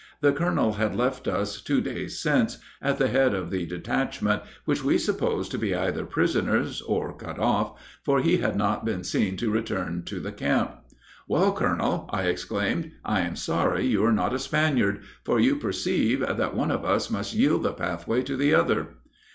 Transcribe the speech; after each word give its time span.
The 0.21 0.33
colonel 0.33 0.73
had 0.73 0.95
left 0.95 1.27
us 1.27 1.61
two 1.61 1.79
days 1.79 2.17
since, 2.17 2.57
at 2.81 2.97
the 2.97 3.07
head 3.07 3.35
of 3.35 3.51
the 3.51 3.67
detachment, 3.67 4.41
which 4.65 4.83
we 4.83 4.97
supposed 4.97 5.51
to 5.51 5.59
be 5.59 5.75
either 5.75 6.07
prisoners, 6.07 6.81
or 6.81 7.15
cut 7.15 7.37
off, 7.37 7.79
for 8.03 8.19
he 8.19 8.37
had 8.39 8.55
not 8.55 8.83
been 8.83 9.03
seen 9.03 9.37
to 9.37 9.51
return 9.51 10.01
to 10.05 10.19
the 10.19 10.31
camp." 10.31 10.71
"'Well, 11.27 11.53
colonel,' 11.53 12.09
I 12.11 12.23
exclaimed, 12.23 12.93
'I 13.05 13.19
am 13.19 13.35
sorry 13.35 13.85
you 13.85 14.03
are 14.03 14.11
not 14.11 14.33
a 14.33 14.39
Spaniard; 14.39 15.01
for, 15.23 15.39
you 15.39 15.57
perceive, 15.57 16.21
that 16.21 16.55
one 16.55 16.71
of 16.71 16.83
us 16.83 17.11
must 17.11 17.35
yield 17.35 17.61
the 17.61 17.71
pathway 17.71 18.23
to 18.23 18.35
the 18.35 18.55
other." 18.55 18.95